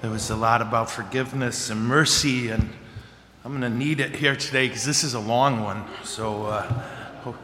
There 0.00 0.12
was 0.12 0.30
a 0.30 0.36
lot 0.36 0.62
about 0.62 0.88
forgiveness 0.88 1.70
and 1.70 1.80
mercy, 1.80 2.50
and 2.50 2.70
I'm 3.44 3.50
going 3.58 3.68
to 3.72 3.78
need 3.78 3.98
it 3.98 4.14
here 4.14 4.36
today 4.36 4.68
because 4.68 4.84
this 4.84 5.02
is 5.02 5.14
a 5.14 5.18
long 5.18 5.64
one. 5.64 5.82
So, 6.04 6.44
uh, 6.44 6.84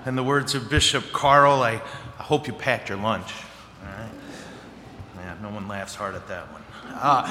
in 0.07 0.15
the 0.15 0.23
words 0.23 0.55
of 0.55 0.71
Bishop 0.71 1.11
Carl, 1.11 1.65
I, 1.65 1.83
I 2.17 2.23
hope 2.23 2.47
you 2.47 2.53
packed 2.53 2.91
your 2.91 2.99
lunch. 2.99 3.33
All 3.83 3.89
right? 3.89 4.11
Yeah, 5.17 5.35
no 5.43 5.51
one 5.51 5.67
laughs 5.67 5.97
hard 5.97 6.15
at 6.15 6.29
that 6.29 6.47
one. 6.53 6.63
Uh, 6.93 7.29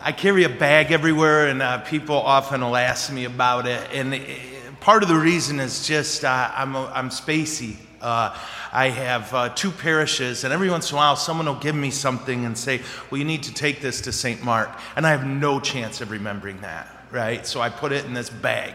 I 0.00 0.12
carry 0.12 0.44
a 0.44 0.48
bag 0.48 0.92
everywhere, 0.92 1.48
and 1.48 1.60
uh, 1.60 1.78
people 1.80 2.16
often 2.16 2.62
will 2.62 2.76
ask 2.76 3.12
me 3.12 3.26
about 3.26 3.66
it. 3.66 3.86
And 3.92 4.14
it, 4.14 4.80
part 4.80 5.02
of 5.02 5.10
the 5.10 5.18
reason 5.18 5.60
is 5.60 5.86
just 5.86 6.24
uh, 6.24 6.50
I'm, 6.54 6.74
I'm 6.74 7.10
spacey. 7.10 7.76
Uh, 8.00 8.36
I 8.72 8.88
have 8.90 9.32
uh, 9.32 9.48
two 9.50 9.70
parishes, 9.70 10.44
and 10.44 10.52
every 10.52 10.70
once 10.70 10.90
in 10.90 10.96
a 10.96 10.98
while, 10.98 11.16
someone 11.16 11.46
will 11.46 11.54
give 11.54 11.74
me 11.74 11.90
something 11.90 12.44
and 12.44 12.56
say, 12.56 12.80
Well, 13.10 13.18
you 13.18 13.24
need 13.24 13.44
to 13.44 13.54
take 13.54 13.80
this 13.80 14.02
to 14.02 14.12
St. 14.12 14.42
Mark. 14.42 14.70
And 14.96 15.06
I 15.06 15.10
have 15.10 15.26
no 15.26 15.60
chance 15.60 16.00
of 16.00 16.10
remembering 16.10 16.60
that, 16.60 16.88
right? 17.10 17.46
So 17.46 17.60
I 17.60 17.70
put 17.70 17.92
it 17.92 18.04
in 18.04 18.14
this 18.14 18.30
bag 18.30 18.74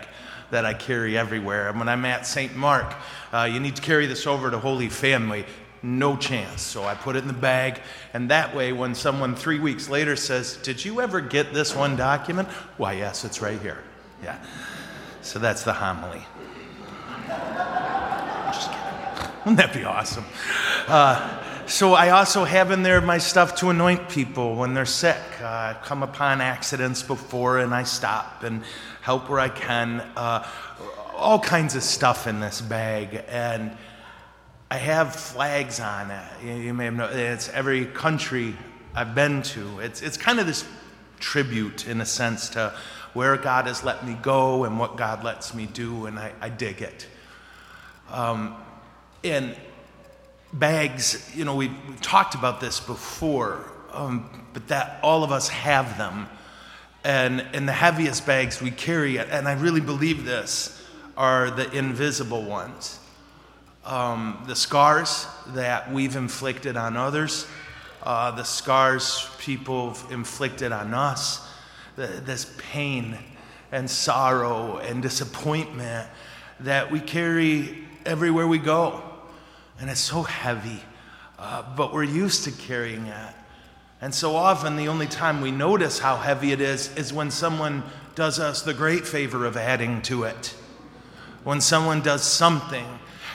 that 0.50 0.66
I 0.66 0.74
carry 0.74 1.18
everywhere. 1.18 1.70
And 1.70 1.80
when 1.80 1.90
I'm 1.90 2.06
at 2.06 2.26
St. 2.26 2.56
Mark, 2.56 2.94
uh, 3.32 3.50
you 3.52 3.60
need 3.60 3.76
to 3.78 3.82
carry 3.82 4.06
this 4.06 4.28
over 4.28 4.52
to 4.52 4.60
Holy 4.60 4.90
Family. 4.90 5.46
No 5.84 6.16
chance. 6.16 6.62
So 6.62 6.84
I 6.84 6.94
put 6.94 7.16
it 7.16 7.20
in 7.20 7.28
the 7.28 7.34
bag, 7.34 7.80
and 8.14 8.30
that 8.30 8.56
way, 8.56 8.72
when 8.72 8.94
someone 8.94 9.36
three 9.36 9.60
weeks 9.60 9.90
later 9.90 10.16
says, 10.16 10.58
Did 10.58 10.84
you 10.84 11.02
ever 11.02 11.22
get 11.22 11.54
this 11.54 11.76
one 11.76 11.96
document? 11.96 12.48
Why, 12.78 12.94
yes, 12.94 13.26
it's 13.26 13.42
right 13.42 13.60
here. 13.60 13.80
Yeah. 14.24 14.38
So 15.22 15.40
that's 15.40 15.64
the 15.64 15.74
homily. 15.74 16.24
Wouldn't 19.46 19.58
that 19.58 19.74
be 19.74 19.84
awesome? 19.84 20.26
Uh, 20.88 21.66
so 21.66 21.96
I 21.96 22.10
also 22.10 22.44
have 22.44 22.70
in 22.70 22.84
there 22.84 23.02
my 23.02 23.18
stuff 23.18 23.56
to 23.56 23.72
anoint 23.72 24.08
people 24.08 24.56
when 24.56 24.76
they're 24.76 24.86
sick. 24.86 25.18
Uh, 25.42 25.48
I've 25.48 25.82
come 25.82 26.04
upon 26.04 26.42
accidents 26.42 27.02
before, 27.02 27.58
and 27.58 27.74
I 27.74 27.82
stop 27.82 28.44
and 28.44 28.64
help 29.02 29.32
where 29.32 29.40
I 29.40 29.50
can. 29.50 30.02
Uh, 30.16 30.48
all 31.16 31.40
kinds 31.40 31.74
of 31.74 31.82
stuff 31.82 32.28
in 32.28 32.40
this 32.40 32.62
bag, 32.62 33.24
and 33.30 33.76
I 34.70 34.78
have 34.78 35.16
flags 35.16 35.80
on 35.80 36.12
it. 36.12 36.30
You, 36.46 36.54
you 36.54 36.74
may 36.76 36.86
have 36.86 36.94
known 36.94 37.12
it's 37.12 37.50
every 37.50 37.88
country 37.88 38.56
I've 38.94 39.16
been 39.16 39.42
to. 39.42 39.80
It's 39.80 40.04
it's 40.04 40.18
kind 40.18 40.40
of 40.40 40.46
this 40.46 40.66
tribute, 41.20 41.88
in 41.88 42.00
a 42.00 42.06
sense, 42.06 42.50
to 42.50 42.76
where 43.14 43.36
God 43.38 43.66
has 43.66 43.84
let 43.84 44.06
me 44.06 44.16
go 44.22 44.66
and 44.66 44.78
what 44.78 44.98
God 44.98 45.24
lets 45.24 45.56
me 45.56 45.66
do, 45.66 46.06
and 46.06 46.20
I, 46.20 46.32
I 46.40 46.50
dig 46.50 46.84
it. 46.84 47.08
Um, 48.12 48.56
and 49.24 49.56
bags, 50.54 51.32
you 51.36 51.46
know, 51.46 51.56
we've, 51.56 51.74
we've 51.88 52.02
talked 52.02 52.36
about 52.36 52.60
this 52.60 52.80
before, 52.80 53.72
um, 53.94 54.30
but 54.54 54.68
that 54.68 55.00
all 55.04 55.24
of 55.24 55.32
us 55.32 55.48
have 55.50 55.98
them. 55.98 56.28
And, 57.04 57.42
and 57.54 57.68
the 57.68 57.74
heaviest 57.74 58.26
bags 58.28 58.62
we 58.62 58.72
carry, 58.72 59.18
and 59.18 59.48
I 59.48 59.54
really 59.54 59.82
believe 59.82 60.26
this, 60.26 60.78
are 61.18 61.50
the 61.50 61.70
invisible 61.72 62.44
ones. 62.44 63.00
Um, 63.86 64.44
the 64.48 64.56
scars 64.56 65.26
that 65.48 65.92
we've 65.92 66.16
inflicted 66.16 66.78
on 66.78 66.98
others, 66.98 67.48
uh, 68.04 68.32
the 68.32 68.44
scars 68.44 69.28
people 69.40 69.94
have 69.94 70.12
inflicted 70.12 70.72
on 70.72 70.94
us, 70.94 71.48
the, 71.96 72.08
this 72.08 72.54
pain 72.58 73.18
and 73.72 73.90
sorrow 73.90 74.78
and 74.78 75.02
disappointment 75.02 76.08
that 76.60 76.92
we 76.92 77.00
carry 77.00 77.84
everywhere 78.06 78.48
we 78.48 78.60
go 78.60 79.11
and 79.82 79.90
it's 79.90 80.00
so 80.00 80.22
heavy, 80.22 80.80
uh, 81.40 81.64
but 81.76 81.92
we're 81.92 82.04
used 82.04 82.44
to 82.44 82.52
carrying 82.52 83.08
it. 83.08 83.34
And 84.00 84.14
so 84.14 84.36
often, 84.36 84.76
the 84.76 84.88
only 84.88 85.08
time 85.08 85.42
we 85.42 85.50
notice 85.50 85.98
how 85.98 86.18
heavy 86.18 86.52
it 86.52 86.62
is 86.62 86.96
is 86.96 87.12
when 87.12 87.32
someone 87.32 87.82
does 88.14 88.40
us 88.40 88.62
the 88.62 88.76
great 88.76 89.08
favor 89.08 89.44
of 89.44 89.58
adding 89.58 90.04
to 90.04 90.24
it. 90.24 90.56
When 91.44 91.62
someone 91.62 92.02
does 92.02 92.24
something, 92.24 92.86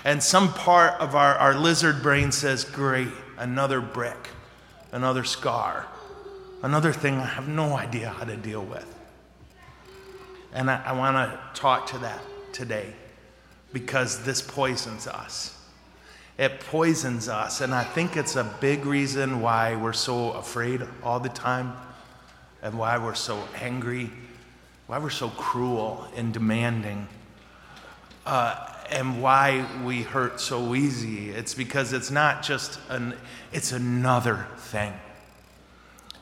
and 0.05 0.23
some 0.23 0.53
part 0.55 1.01
of 1.01 1.17
our, 1.17 1.35
our 1.35 1.55
lizard 1.55 2.01
brain 2.01 2.31
says, 2.31 2.65
Great, 2.65 3.09
another 3.39 3.81
brick, 3.81 4.29
another 4.93 5.25
scar, 5.25 5.89
another 6.63 6.93
thing 6.93 7.17
I 7.17 7.27
have 7.27 7.49
no 7.49 7.77
idea 7.77 8.11
how 8.11 8.25
to 8.25 8.37
deal 8.37 8.63
with. 8.63 8.87
And 10.53 10.71
I, 10.71 10.81
I 10.87 10.93
want 10.93 11.17
to 11.17 11.61
talk 11.61 11.89
to 11.89 11.99
that 11.99 12.21
today 12.53 12.93
because 13.73 14.23
this 14.23 14.41
poisons 14.41 15.09
us. 15.09 15.56
It 16.39 16.61
poisons 16.61 17.29
us. 17.29 17.61
And 17.61 17.75
I 17.75 17.85
think 17.85 18.17
it's 18.17 18.37
a 18.37 18.45
big 18.61 18.85
reason 18.85 19.41
why 19.41 19.77
we're 19.77 19.93
so 19.93 20.33
afraid 20.33 20.83
all 21.03 21.19
the 21.19 21.31
time 21.31 21.75
and 22.63 22.79
why 22.79 22.99
we're 22.99 23.15
so 23.15 23.43
angry, 23.61 24.11
why 24.87 24.99
we're 24.99 25.11
so 25.11 25.29
cruel 25.31 26.07
and 26.17 26.33
demanding, 26.33 27.09
uh, 28.27 28.69
and 28.91 29.23
why 29.23 29.67
we 29.85 30.03
hurt 30.03 30.41
so 30.41 30.75
easy. 30.75 31.31
It's 31.31 31.55
because 31.55 31.93
it's 31.93 32.11
not 32.11 32.43
just 32.43 32.79
an, 32.89 33.15
it's 33.53 33.73
another 33.73 34.47
thing. 34.59 34.93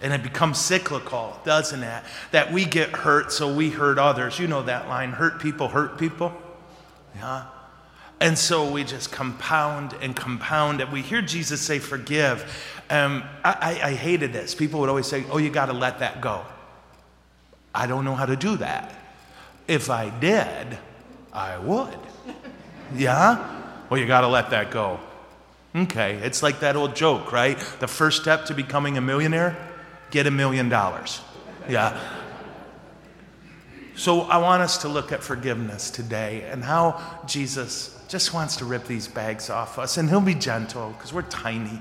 And 0.00 0.12
it 0.12 0.22
becomes 0.22 0.58
cyclical, 0.58 1.38
doesn't 1.44 1.82
it? 1.82 2.02
That 2.30 2.52
we 2.52 2.66
get 2.66 2.90
hurt, 2.90 3.32
so 3.32 3.54
we 3.54 3.70
hurt 3.70 3.98
others. 3.98 4.38
You 4.38 4.46
know 4.46 4.62
that 4.62 4.88
line 4.88 5.12
hurt 5.12 5.40
people, 5.40 5.68
hurt 5.68 5.98
people. 5.98 6.32
Yeah. 7.16 7.46
And 8.24 8.38
so 8.38 8.70
we 8.70 8.84
just 8.84 9.12
compound 9.12 9.94
and 10.00 10.16
compound. 10.16 10.80
And 10.80 10.90
we 10.90 11.02
hear 11.02 11.20
Jesus 11.20 11.60
say, 11.60 11.78
forgive. 11.78 12.42
Um, 12.88 13.22
I, 13.44 13.78
I, 13.82 13.88
I 13.88 13.92
hated 13.92 14.32
this. 14.32 14.54
People 14.54 14.80
would 14.80 14.88
always 14.88 15.06
say, 15.06 15.26
oh, 15.30 15.36
you 15.36 15.50
got 15.50 15.66
to 15.66 15.74
let 15.74 15.98
that 15.98 16.22
go. 16.22 16.40
I 17.74 17.86
don't 17.86 18.02
know 18.02 18.14
how 18.14 18.24
to 18.24 18.34
do 18.34 18.56
that. 18.56 18.94
If 19.68 19.90
I 19.90 20.08
did, 20.08 20.78
I 21.34 21.58
would. 21.58 21.98
Yeah? 22.96 23.60
Well, 23.90 24.00
you 24.00 24.06
got 24.06 24.22
to 24.22 24.28
let 24.28 24.48
that 24.50 24.70
go. 24.70 25.00
Okay, 25.76 26.14
it's 26.22 26.42
like 26.42 26.60
that 26.60 26.76
old 26.76 26.96
joke, 26.96 27.30
right? 27.30 27.58
The 27.80 27.88
first 27.88 28.22
step 28.22 28.46
to 28.46 28.54
becoming 28.54 28.96
a 28.96 29.02
millionaire, 29.02 29.54
get 30.10 30.26
a 30.26 30.30
million 30.30 30.70
dollars. 30.70 31.20
Yeah. 31.68 32.00
So 33.96 34.22
I 34.22 34.38
want 34.38 34.62
us 34.62 34.78
to 34.78 34.88
look 34.88 35.12
at 35.12 35.22
forgiveness 35.22 35.90
today 35.90 36.42
and 36.50 36.64
how 36.64 37.20
Jesus 37.26 37.96
just 38.08 38.34
wants 38.34 38.56
to 38.56 38.64
rip 38.64 38.86
these 38.86 39.06
bags 39.06 39.50
off 39.50 39.78
us, 39.78 39.96
and 39.96 40.08
he'll 40.08 40.20
be 40.20 40.34
gentle 40.34 40.90
because 40.90 41.12
we're 41.12 41.22
tiny. 41.22 41.80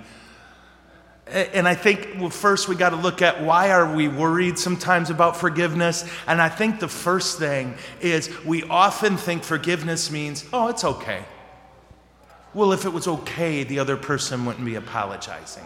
And 1.25 1.67
I 1.67 1.73
think 1.73 2.17
well, 2.19 2.29
first 2.29 2.67
we 2.67 2.75
got 2.75 2.89
to 2.89 2.97
look 2.97 3.21
at 3.21 3.43
why 3.43 3.71
are 3.71 3.95
we 3.95 4.07
worried 4.07 4.59
sometimes 4.59 5.09
about 5.09 5.37
forgiveness? 5.37 6.07
And 6.27 6.41
I 6.41 6.49
think 6.49 6.79
the 6.79 6.87
first 6.87 7.39
thing 7.39 7.75
is 8.01 8.29
we 8.45 8.63
often 8.63 9.17
think 9.17 9.43
forgiveness 9.43 10.11
means, 10.11 10.45
oh, 10.53 10.67
it's 10.67 10.83
okay. 10.83 11.23
Well, 12.53 12.73
if 12.73 12.85
it 12.85 12.89
was 12.89 13.07
okay, 13.07 13.63
the 13.63 13.79
other 13.79 13.97
person 13.97 14.45
wouldn't 14.45 14.65
be 14.65 14.75
apologizing. 14.75 15.63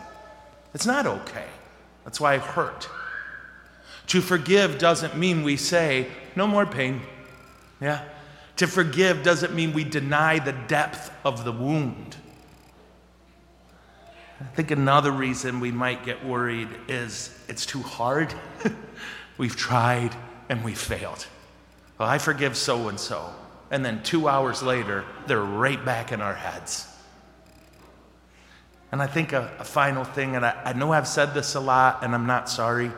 It's 0.74 0.86
not 0.86 1.06
okay. 1.06 1.48
That's 2.06 2.22
why 2.22 2.36
I 2.36 2.38
hurt. 2.38 2.88
To 4.08 4.22
forgive 4.22 4.78
doesn't 4.78 5.18
mean 5.18 5.44
we 5.44 5.58
say, 5.58 6.08
no 6.36 6.48
more 6.48 6.66
pain. 6.66 7.02
Yeah? 7.82 8.04
To 8.58 8.68
forgive 8.68 9.24
doesn't 9.24 9.54
mean 9.54 9.74
we 9.74 9.84
deny 9.84 10.40
the 10.40 10.54
depth 10.54 11.12
of 11.24 11.44
the 11.44 11.52
wound. 11.52 12.16
I 14.40 14.46
think 14.56 14.72
another 14.72 15.12
reason 15.12 15.60
we 15.60 15.72
might 15.72 16.06
get 16.06 16.26
worried 16.26 16.70
is 16.88 17.38
it's 17.48 17.66
too 17.66 17.82
hard. 17.82 18.34
We've 19.38 19.56
tried 19.56 20.16
and 20.50 20.64
we 20.64 20.74
failed. 20.74 21.26
Well, 21.98 22.08
I 22.08 22.18
forgive 22.18 22.56
so 22.56 22.88
and 22.90 23.00
so. 23.00 23.34
And 23.72 23.84
then 23.84 24.04
two 24.04 24.28
hours 24.28 24.64
later, 24.64 25.04
they're 25.26 25.42
right 25.42 25.84
back 25.84 26.12
in 26.12 26.22
our 26.22 26.34
heads. 26.34 26.88
And 28.92 29.02
I 29.02 29.08
think 29.08 29.34
a, 29.34 29.52
a 29.60 29.64
final 29.64 30.04
thing, 30.04 30.36
and 30.36 30.46
I, 30.46 30.62
I, 30.64 30.74
know 30.74 30.94
I've 30.94 31.08
said 31.08 31.34
this 31.34 31.56
a 31.56 31.60
lot, 31.60 32.04
and 32.04 32.16
I'm 32.16 32.26
not 32.26 32.50
sorry, 32.50 32.92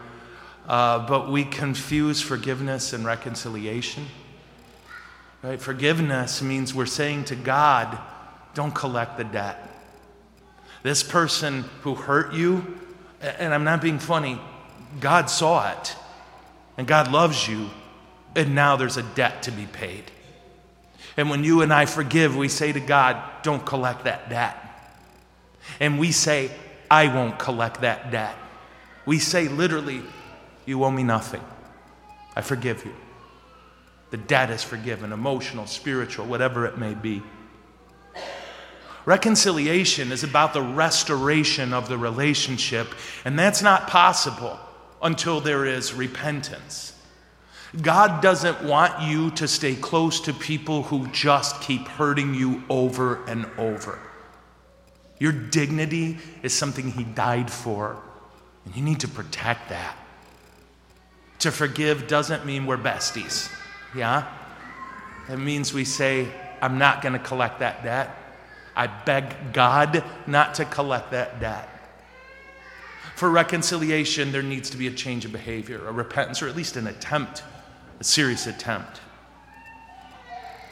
uh, 0.70 1.00
but 1.08 1.32
we 1.32 1.44
confuse 1.44 2.22
forgiveness 2.22 2.94
and 2.94 3.04
reconciliation. 3.04 4.06
Right? 5.42 5.60
Forgiveness 5.60 6.44
means 6.44 6.76
we're 6.76 6.86
saying 6.86 7.26
to 7.26 7.36
God, 7.36 7.98
don't 8.54 8.74
collect 8.76 9.18
the 9.18 9.24
debt. 9.24 9.68
This 10.84 11.02
person 11.02 11.64
who 11.82 11.96
hurt 11.96 12.34
you, 12.34 12.78
and 13.20 13.52
I'm 13.52 13.64
not 13.64 13.82
being 13.82 13.98
funny, 13.98 14.40
God 15.00 15.30
saw 15.30 15.72
it, 15.72 15.96
and 16.78 16.88
God 16.88 17.12
loves 17.12 17.48
you, 17.48 17.72
and 18.36 18.54
now 18.54 18.76
there's 18.76 18.98
a 18.98 19.04
debt 19.04 19.44
to 19.44 19.52
be 19.52 19.66
paid. 19.66 20.12
And 21.18 21.32
when 21.32 21.44
you 21.44 21.64
and 21.64 21.74
I 21.74 21.86
forgive, 21.86 22.38
we 22.38 22.48
say 22.48 22.72
to 22.72 22.80
God, 22.80 23.18
don't 23.42 23.66
collect 23.66 24.04
that 24.04 24.30
debt. 24.30 24.56
And 25.80 26.00
we 26.00 26.12
say, 26.12 26.52
I 26.92 27.08
won't 27.08 27.40
collect 27.40 27.82
that 27.82 28.12
debt. 28.12 28.36
We 29.06 29.18
say 29.18 29.48
literally, 29.48 30.04
you 30.70 30.84
owe 30.84 30.92
me 30.92 31.04
nothing. 31.04 31.44
I 32.36 32.42
forgive 32.42 32.86
you. 32.86 32.94
The 34.12 34.18
debt 34.18 34.50
is 34.50 34.64
forgiven, 34.64 35.12
emotional, 35.12 35.68
spiritual, 35.68 36.26
whatever 36.26 36.66
it 36.66 36.78
may 36.78 36.94
be. 36.94 37.22
Reconciliation 39.06 40.12
is 40.12 40.24
about 40.24 40.54
the 40.54 40.62
restoration 40.62 41.74
of 41.74 41.90
the 41.90 41.98
relationship, 41.98 42.88
and 43.26 43.38
that's 43.38 43.62
not 43.62 43.88
possible 43.88 44.60
until 45.02 45.42
there 45.42 45.66
is 45.66 45.94
repentance. 45.94 46.94
God 47.82 48.22
doesn't 48.22 48.64
want 48.64 49.02
you 49.02 49.32
to 49.32 49.48
stay 49.48 49.76
close 49.76 50.22
to 50.22 50.34
people 50.34 50.84
who 50.84 51.08
just 51.08 51.62
keep 51.62 51.88
hurting 51.88 52.34
you 52.34 52.64
over 52.70 53.24
and 53.26 53.46
over. 53.58 54.00
Your 55.20 55.32
dignity 55.32 56.18
is 56.42 56.54
something 56.54 56.92
He 56.92 57.04
died 57.04 57.52
for, 57.52 58.02
and 58.66 58.76
you 58.76 58.82
need 58.82 59.02
to 59.02 59.08
protect 59.08 59.70
that. 59.70 59.99
To 61.40 61.52
forgive 61.52 62.08
doesn't 62.08 62.46
mean 62.46 62.66
we're 62.66 62.78
besties, 62.78 63.52
yeah? 63.96 64.28
It 65.30 65.38
means 65.38 65.74
we 65.74 65.86
say, 65.86 66.28
I'm 66.62 66.78
not 66.78 67.02
going 67.02 67.14
to 67.14 67.20
collect 67.20 67.60
that 67.60 67.84
debt. 67.84 68.16
I 68.76 68.88
beg 68.88 69.54
God 69.54 70.04
not 70.28 70.56
to 70.56 70.66
collect 70.66 71.12
that 71.12 71.40
debt. 71.40 71.70
For 73.16 73.30
reconciliation, 73.30 74.32
there 74.32 74.44
needs 74.44 74.70
to 74.70 74.78
be 74.78 74.88
a 74.88 74.92
change 74.92 75.26
of 75.26 75.32
behavior, 75.32 75.88
a 75.88 75.92
repentance, 75.92 76.42
or 76.42 76.48
at 76.48 76.56
least 76.56 76.78
an 76.78 76.88
attempt, 76.88 77.44
a 78.00 78.04
serious 78.04 78.48
attempt. 78.48 79.02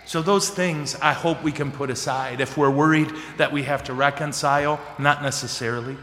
So, 0.06 0.22
those 0.22 0.50
things 0.50 0.96
I 1.02 1.12
hope 1.12 1.44
we 1.44 1.52
can 1.52 1.72
put 1.72 1.90
aside. 1.90 2.40
If 2.40 2.58
we're 2.58 2.72
worried 2.72 3.12
that 3.36 3.52
we 3.52 3.63
have 3.63 3.84
to 3.86 3.94
reconcile, 3.94 4.80
not 4.98 5.22
necessarily. 5.22 5.98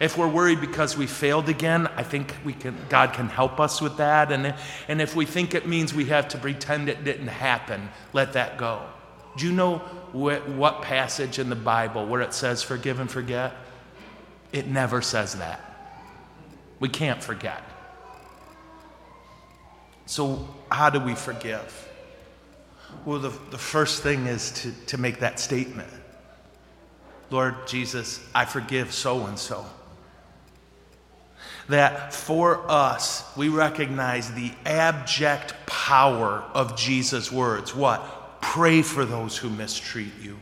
If 0.00 0.16
we're 0.16 0.28
worried 0.28 0.62
because 0.62 0.96
we 0.96 1.06
failed 1.06 1.50
again, 1.50 1.86
I 1.88 2.02
think 2.02 2.34
we 2.42 2.54
can, 2.54 2.74
God 2.88 3.12
can 3.12 3.28
help 3.28 3.60
us 3.60 3.82
with 3.82 3.98
that. 3.98 4.32
And, 4.32 4.54
and 4.88 5.00
if 5.02 5.14
we 5.14 5.26
think 5.26 5.54
it 5.54 5.68
means 5.68 5.92
we 5.92 6.06
have 6.06 6.28
to 6.28 6.38
pretend 6.38 6.88
it 6.88 7.04
didn't 7.04 7.28
happen, 7.28 7.90
let 8.14 8.32
that 8.32 8.56
go. 8.56 8.82
Do 9.36 9.46
you 9.46 9.52
know 9.52 9.78
what, 10.12 10.48
what 10.48 10.80
passage 10.80 11.38
in 11.38 11.50
the 11.50 11.56
Bible 11.56 12.06
where 12.06 12.22
it 12.22 12.32
says 12.32 12.62
forgive 12.62 12.98
and 12.98 13.10
forget? 13.10 13.52
It 14.52 14.66
never 14.66 15.02
says 15.02 15.34
that. 15.34 15.60
We 16.80 16.88
can't 16.88 17.22
forget. 17.22 17.62
So, 20.06 20.48
how 20.72 20.88
do 20.88 20.98
we 20.98 21.14
forgive? 21.14 21.88
Well, 23.04 23.18
the, 23.18 23.32
the 23.50 23.58
first 23.58 24.02
thing 24.02 24.26
is 24.26 24.50
to, 24.62 24.72
to 24.86 24.98
make 24.98 25.20
that 25.20 25.38
statement 25.38 25.92
Lord 27.28 27.68
Jesus, 27.68 28.26
I 28.34 28.44
forgive 28.44 28.92
so 28.92 29.26
and 29.26 29.38
so 29.38 29.64
that 31.70 32.12
for 32.12 32.70
us, 32.70 33.24
we 33.36 33.48
recognize 33.48 34.32
the 34.32 34.52
abject 34.64 35.54
power 35.66 36.44
of 36.54 36.76
Jesus' 36.76 37.32
words. 37.32 37.74
What? 37.74 38.40
Pray 38.40 38.82
for 38.82 39.04
those 39.04 39.36
who 39.36 39.50
mistreat 39.50 40.12
you. 40.20 40.38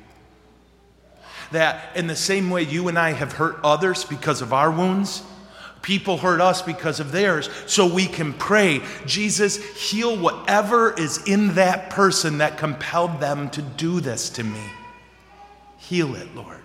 That 1.52 1.96
in 1.96 2.06
the 2.06 2.16
same 2.16 2.50
way 2.50 2.62
you 2.62 2.88
and 2.88 2.98
I 2.98 3.12
have 3.12 3.32
hurt 3.32 3.58
others 3.64 4.04
because 4.04 4.42
of 4.42 4.52
our 4.52 4.70
wounds, 4.70 5.22
people 5.82 6.18
hurt 6.18 6.40
us 6.40 6.62
because 6.62 7.00
of 7.00 7.12
theirs. 7.12 7.48
So 7.66 7.92
we 7.92 8.06
can 8.06 8.32
pray, 8.34 8.82
Jesus, 9.06 9.56
heal 9.90 10.16
whatever 10.16 10.92
is 10.98 11.22
in 11.26 11.54
that 11.54 11.90
person 11.90 12.38
that 12.38 12.58
compelled 12.58 13.20
them 13.20 13.50
to 13.50 13.62
do 13.62 14.00
this 14.00 14.30
to 14.30 14.44
me. 14.44 14.62
Heal 15.78 16.14
it, 16.16 16.34
Lord. 16.34 16.62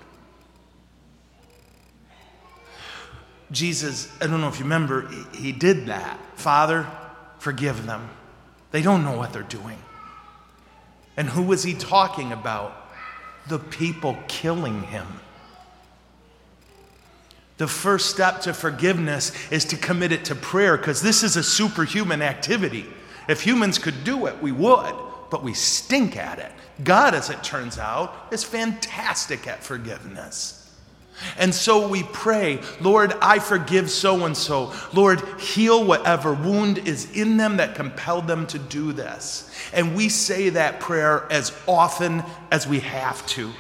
Jesus, 3.54 4.12
I 4.20 4.28
don't 4.28 4.42
know 4.42 4.48
if 4.48 4.58
you 4.58 4.66
remember, 4.66 5.10
he 5.34 5.52
did 5.52 5.86
that. 5.86 6.20
Father, 6.36 6.88
forgive 7.40 7.86
them. 7.86 8.10
They 8.72 8.82
don't 8.82 9.04
know 9.04 9.18
what 9.18 9.32
they're 9.32 9.44
doing. 9.44 9.78
And 11.16 11.30
who 11.30 11.44
was 11.44 11.64
he 11.64 11.76
talking 11.76 12.32
about? 12.32 12.76
The 13.48 13.60
people 13.60 14.18
killing 14.28 14.82
him. 14.84 15.08
The 17.58 17.68
first 17.68 18.10
step 18.10 18.42
to 18.42 18.54
forgiveness 18.54 19.32
is 19.52 19.66
to 19.66 19.78
commit 19.78 20.12
it 20.12 20.26
to 20.26 20.36
prayer 20.36 20.76
because 20.76 21.02
this 21.02 21.22
is 21.22 21.36
a 21.36 21.44
superhuman 21.44 22.24
activity. 22.24 22.88
If 23.30 23.42
humans 23.42 23.78
could 23.78 24.04
do 24.04 24.26
it, 24.26 24.42
we 24.42 24.52
would, 24.52 24.96
but 25.30 25.44
we 25.44 25.54
stink 25.54 26.18
at 26.18 26.40
it. 26.40 26.52
God, 26.84 27.14
as 27.14 27.30
it 27.30 27.44
turns 27.44 27.78
out, 27.78 28.30
is 28.32 28.44
fantastic 28.44 29.48
at 29.48 29.64
forgiveness. 29.64 30.63
And 31.38 31.54
so 31.54 31.88
we 31.88 32.04
pray, 32.04 32.60
Lord, 32.82 33.14
I 33.22 33.40
forgive 33.40 33.90
so 33.90 34.26
and 34.26 34.36
so. 34.36 34.74
Lord, 34.94 35.22
heal 35.40 35.84
whatever 35.84 36.34
wound 36.34 36.80
is 36.80 37.12
in 37.16 37.38
them 37.38 37.58
that 37.58 37.76
compelled 37.76 38.28
them 38.28 38.48
to 38.48 38.60
do 38.60 38.94
this. 38.94 39.50
And 39.74 39.96
we 39.96 40.10
say 40.10 40.50
that 40.50 40.80
prayer 40.80 41.26
as 41.32 41.56
often 41.68 42.24
as 42.52 42.68
we 42.68 42.80
have 42.82 43.26
to. 43.28 43.52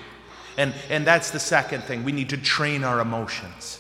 And, 0.58 0.74
and 0.90 1.06
that's 1.06 1.32
the 1.32 1.40
second 1.40 1.84
thing. 1.84 2.04
We 2.04 2.12
need 2.12 2.30
to 2.30 2.38
train 2.38 2.84
our 2.84 3.00
emotions. 3.00 3.80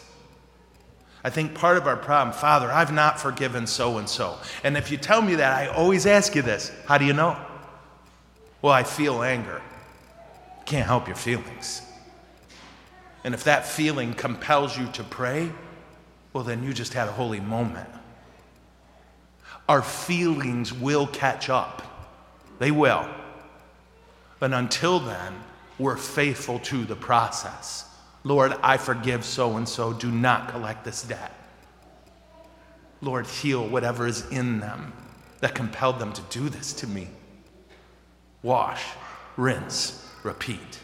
I 1.23 1.29
think 1.29 1.53
part 1.53 1.77
of 1.77 1.87
our 1.87 1.95
problem, 1.95 2.35
Father, 2.35 2.69
I've 2.69 2.91
not 2.91 3.19
forgiven 3.19 3.65
so 3.65 3.97
and 3.97 4.09
so. 4.09 4.37
And 4.63 4.75
if 4.75 4.91
you 4.91 4.97
tell 4.97 5.21
me 5.21 5.35
that, 5.35 5.53
I 5.57 5.67
always 5.67 6.05
ask 6.05 6.35
you 6.35 6.41
this 6.41 6.71
how 6.85 6.97
do 6.97 7.05
you 7.05 7.13
know? 7.13 7.37
Well, 8.61 8.73
I 8.73 8.83
feel 8.83 9.23
anger. 9.23 9.61
Can't 10.65 10.85
help 10.85 11.07
your 11.07 11.15
feelings. 11.15 11.81
And 13.23 13.33
if 13.33 13.45
that 13.45 13.65
feeling 13.65 14.13
compels 14.13 14.77
you 14.77 14.87
to 14.93 15.03
pray, 15.03 15.51
well, 16.33 16.43
then 16.43 16.63
you 16.63 16.73
just 16.73 16.93
had 16.93 17.07
a 17.07 17.11
holy 17.11 17.39
moment. 17.39 17.89
Our 19.69 19.81
feelings 19.81 20.73
will 20.73 21.07
catch 21.07 21.49
up, 21.49 21.81
they 22.59 22.71
will. 22.71 23.07
But 24.39 24.51
until 24.51 24.99
then, 24.99 25.33
we're 25.79 25.97
faithful 25.97 26.59
to 26.59 26.83
the 26.83 26.95
process. 26.95 27.89
Lord, 28.23 28.53
I 28.61 28.77
forgive 28.77 29.23
so 29.23 29.57
and 29.57 29.67
so. 29.67 29.93
Do 29.93 30.11
not 30.11 30.49
collect 30.49 30.83
this 30.83 31.03
debt. 31.03 31.31
Lord, 33.01 33.27
heal 33.27 33.67
whatever 33.67 34.07
is 34.07 34.29
in 34.29 34.59
them 34.59 34.93
that 35.39 35.55
compelled 35.55 35.99
them 35.99 36.13
to 36.13 36.21
do 36.29 36.47
this 36.49 36.73
to 36.73 36.87
me. 36.87 37.09
Wash, 38.41 38.83
rinse, 39.35 40.09
repeat. 40.23 40.79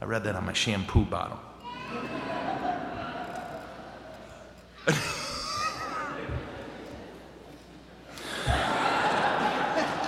I 0.00 0.04
read 0.04 0.24
that 0.24 0.36
on 0.36 0.44
my 0.44 0.52
shampoo 0.52 1.04
bottle. 1.04 1.38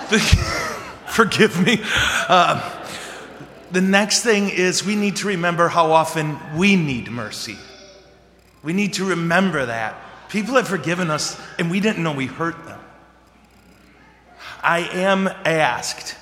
Forgive 1.07 1.65
me. 1.65 1.81
Uh, 2.29 2.73
the 3.71 3.81
next 3.81 4.23
thing 4.23 4.49
is 4.49 4.85
we 4.85 4.95
need 4.95 5.17
to 5.17 5.27
remember 5.27 5.67
how 5.67 5.91
often 5.91 6.37
we 6.55 6.75
need 6.75 7.11
mercy. 7.11 7.57
We 8.63 8.71
need 8.73 8.93
to 8.93 9.05
remember 9.05 9.65
that. 9.65 9.95
People 10.29 10.55
have 10.55 10.67
forgiven 10.67 11.09
us 11.09 11.39
and 11.59 11.69
we 11.71 11.79
didn't 11.79 12.03
know 12.03 12.13
we 12.13 12.27
hurt 12.27 12.65
them. 12.65 12.79
I 14.61 14.79
am 14.79 15.27
asked, 15.27 16.15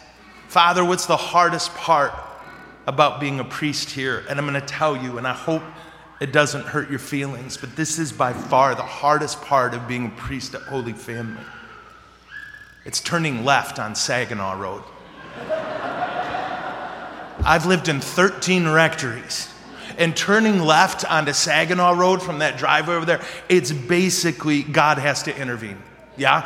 Father, 0.48 0.84
what's 0.84 1.06
the 1.06 1.18
hardest 1.18 1.74
part 1.76 2.14
about 2.88 3.20
being 3.20 3.40
a 3.40 3.44
priest 3.44 3.90
here, 3.90 4.24
and 4.30 4.40
I'm 4.40 4.48
going 4.48 4.60
to 4.60 4.68
tell 4.68 4.96
you, 4.96 5.18
and 5.18 5.28
I 5.28 5.34
hope 5.34 5.64
it 6.22 6.32
doesn't 6.32 6.66
hurt 6.66 6.90
your 6.90 7.00
feelings, 7.00 7.58
but 7.58 7.76
this 7.76 8.00
is 8.00 8.12
by 8.12 8.34
far 8.34 8.76
the 8.76 8.84
hardest 8.84 9.42
part 9.42 9.74
of 9.74 9.88
being 9.88 10.08
a 10.08 10.22
priest 10.22 10.56
at 10.56 10.62
Holy 10.62 10.94
Family. 10.94 11.44
It's 12.86 13.02
turning 13.02 13.44
left 13.44 13.80
on 13.80 13.96
Saginaw 13.96 14.60
Road. 14.60 14.84
I've 17.44 17.66
lived 17.66 17.90
in 17.90 18.00
13 18.00 18.68
rectories. 18.70 19.52
And 19.98 20.16
turning 20.16 20.60
left 20.60 21.10
onto 21.10 21.32
Saginaw 21.32 21.94
Road 21.94 22.22
from 22.22 22.40
that 22.40 22.58
driveway 22.58 22.96
over 22.96 23.06
there, 23.06 23.22
it's 23.48 23.72
basically 23.72 24.64
God 24.64 24.98
has 24.98 25.24
to 25.24 25.38
intervene. 25.38 25.78
Yeah? 26.18 26.42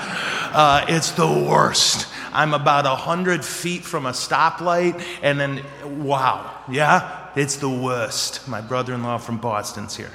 Uh, 0.53 0.85
it's 0.87 1.11
the 1.11 1.27
worst. 1.27 2.07
I'm 2.31 2.53
about 2.53 2.85
100 2.85 3.43
feet 3.43 3.83
from 3.83 4.05
a 4.05 4.11
stoplight, 4.11 5.03
and 5.21 5.39
then, 5.39 5.63
wow, 6.03 6.63
yeah, 6.69 7.29
it's 7.35 7.57
the 7.57 7.69
worst. 7.69 8.47
My 8.47 8.61
brother 8.61 8.93
in 8.93 9.03
law 9.03 9.17
from 9.17 9.37
Boston's 9.37 9.95
here. 9.95 10.11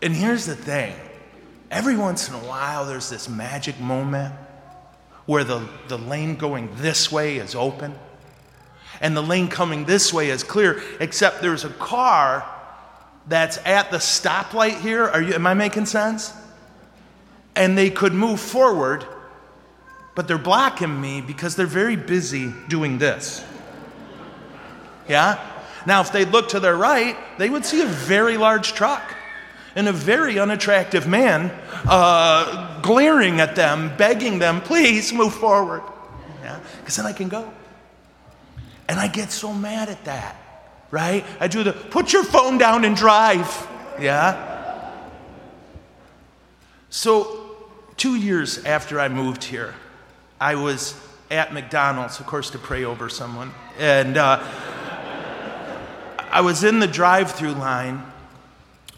And 0.00 0.14
here's 0.14 0.46
the 0.46 0.54
thing 0.54 0.94
every 1.70 1.96
once 1.96 2.28
in 2.28 2.34
a 2.34 2.38
while, 2.38 2.86
there's 2.86 3.10
this 3.10 3.28
magic 3.28 3.78
moment 3.80 4.34
where 5.26 5.44
the, 5.44 5.68
the 5.88 5.98
lane 5.98 6.36
going 6.36 6.70
this 6.76 7.12
way 7.12 7.36
is 7.36 7.54
open 7.54 7.94
and 9.00 9.16
the 9.16 9.22
lane 9.22 9.48
coming 9.48 9.84
this 9.84 10.12
way 10.12 10.30
is 10.30 10.42
clear, 10.42 10.82
except 11.00 11.42
there's 11.42 11.64
a 11.64 11.70
car 11.70 12.48
that's 13.26 13.58
at 13.64 13.90
the 13.90 13.98
stoplight 13.98 14.80
here. 14.80 15.04
Are 15.04 15.22
you, 15.22 15.34
am 15.34 15.46
I 15.46 15.54
making 15.54 15.86
sense? 15.86 16.32
And 17.58 17.76
they 17.76 17.90
could 17.90 18.14
move 18.14 18.40
forward, 18.40 19.04
but 20.14 20.28
they're 20.28 20.38
blocking 20.38 21.00
me 21.00 21.20
because 21.20 21.56
they're 21.56 21.66
very 21.66 21.96
busy 21.96 22.54
doing 22.68 22.98
this. 22.98 23.44
Yeah? 25.08 25.44
Now, 25.84 26.00
if 26.00 26.12
they 26.12 26.24
look 26.24 26.50
to 26.50 26.60
their 26.60 26.76
right, 26.76 27.16
they 27.36 27.50
would 27.50 27.64
see 27.64 27.82
a 27.82 27.86
very 27.86 28.36
large 28.36 28.74
truck 28.74 29.02
and 29.74 29.88
a 29.88 29.92
very 29.92 30.38
unattractive 30.38 31.08
man 31.08 31.50
uh, 31.88 32.80
glaring 32.80 33.40
at 33.40 33.56
them, 33.56 33.92
begging 33.96 34.38
them, 34.38 34.60
please 34.60 35.12
move 35.12 35.34
forward. 35.34 35.82
Yeah? 36.42 36.60
Because 36.78 36.94
then 36.94 37.06
I 37.06 37.12
can 37.12 37.28
go. 37.28 37.52
And 38.88 39.00
I 39.00 39.08
get 39.08 39.32
so 39.32 39.52
mad 39.52 39.88
at 39.88 40.04
that, 40.04 40.36
right? 40.92 41.24
I 41.40 41.48
do 41.48 41.64
the 41.64 41.72
put 41.72 42.12
your 42.12 42.22
phone 42.22 42.56
down 42.56 42.84
and 42.84 42.94
drive. 42.94 43.66
Yeah? 44.00 44.44
So, 46.90 47.37
two 47.98 48.14
years 48.14 48.64
after 48.64 48.98
I 49.00 49.08
moved 49.08 49.44
here, 49.44 49.74
I 50.40 50.54
was 50.54 50.98
at 51.30 51.52
McDonald's, 51.52 52.20
of 52.20 52.26
course, 52.26 52.48
to 52.50 52.58
pray 52.58 52.84
over 52.84 53.08
someone. 53.08 53.50
And 53.78 54.16
uh, 54.16 54.38
I 56.30 56.42
was 56.42 56.62
in 56.64 56.78
the 56.78 56.86
drive 56.86 57.32
through 57.32 57.52
line, 57.52 58.02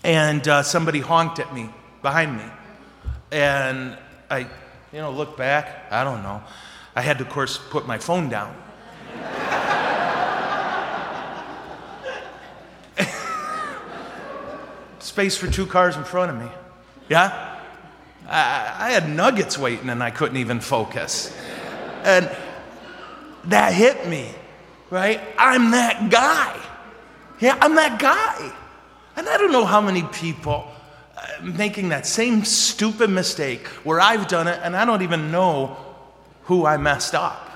and 0.04 0.47
uh, 0.47 0.62
somebody 0.62 1.00
honked 1.00 1.38
at 1.38 1.54
me 1.54 1.71
behind 2.02 2.37
me. 2.37 2.45
And 3.33 3.97
I, 4.30 4.40
you 4.92 4.99
know, 4.99 5.11
looked 5.11 5.38
back. 5.38 5.87
I 5.90 6.04
don't 6.04 6.23
know. 6.23 6.42
I 6.95 7.00
had 7.00 7.16
to, 7.19 7.25
of 7.25 7.30
course, 7.30 7.59
put 7.71 7.87
my 7.87 7.97
phone 7.97 8.28
down. 8.28 8.54
Space 14.99 15.38
for 15.38 15.50
two 15.50 15.66
cars 15.66 15.97
in 15.97 16.04
front 16.04 16.30
of 16.30 16.38
me. 16.38 16.50
Yeah? 17.09 17.50
I, 18.30 18.87
I 18.87 18.90
had 18.90 19.08
nuggets 19.08 19.58
waiting 19.58 19.90
and 19.90 20.02
I 20.02 20.10
couldn't 20.10 20.37
even 20.37 20.60
focus. 20.60 21.37
And 22.04 22.30
that 23.44 23.72
hit 23.72 24.08
me, 24.08 24.30
right? 24.88 25.20
I'm 25.37 25.72
that 25.72 26.10
guy. 26.10 26.58
Yeah, 27.40 27.58
I'm 27.60 27.75
that 27.75 27.99
guy. 27.99 28.52
And 29.16 29.28
I 29.28 29.37
don't 29.37 29.50
know 29.50 29.64
how 29.64 29.80
many 29.80 30.04
people 30.04 30.70
uh, 31.16 31.26
making 31.42 31.88
that 31.88 32.06
same 32.06 32.44
stupid 32.44 33.10
mistake 33.10 33.66
where 33.84 34.00
I've 34.00 34.28
done 34.28 34.46
it 34.46 34.60
and 34.62 34.76
I 34.76 34.84
don't 34.84 35.02
even 35.02 35.32
know 35.32 35.76
who 36.44 36.64
I 36.64 36.76
messed 36.76 37.14
up. 37.14 37.49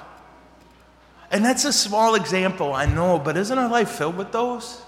And 1.30 1.44
that's 1.44 1.64
a 1.64 1.72
small 1.72 2.16
example, 2.16 2.74
I 2.74 2.86
know, 2.86 3.18
but 3.18 3.36
isn't 3.36 3.56
our 3.56 3.68
life 3.68 3.90
filled 3.90 4.16
with 4.16 4.32
those? 4.32 4.83